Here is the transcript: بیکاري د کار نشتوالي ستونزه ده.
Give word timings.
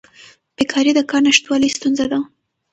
بیکاري 0.57 0.91
د 0.95 0.99
کار 1.09 1.21
نشتوالي 1.27 1.69
ستونزه 1.77 2.05
ده. 2.11 2.19